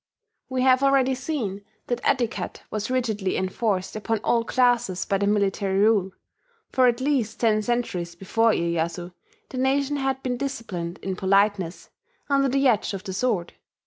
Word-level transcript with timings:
We 0.49 0.63
have 0.63 0.81
already 0.81 1.13
seen 1.13 1.61
that 1.85 2.01
etiquette 2.03 2.63
was 2.71 2.89
rigidly 2.89 3.37
enforced 3.37 3.95
upon 3.95 4.17
all 4.23 4.43
classes 4.43 5.05
by 5.05 5.19
the 5.19 5.27
military 5.27 5.77
rule: 5.77 6.09
for 6.71 6.87
at 6.87 6.99
least 6.99 7.39
ten 7.39 7.61
centuries 7.61 8.15
before 8.15 8.51
Iyeyasu, 8.51 9.13
the 9.49 9.57
nation 9.59 9.97
had 9.97 10.23
been 10.23 10.37
disciplined 10.37 10.97
in 11.03 11.15
politeness, 11.15 11.91
under 12.31 12.49
the 12.49 12.67
edge 12.67 12.95
of 12.95 13.03
the 13.03 13.13
sword. 13.13 13.53